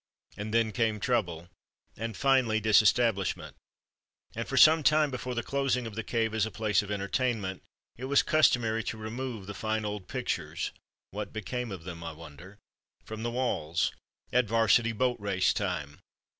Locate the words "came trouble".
0.71-1.47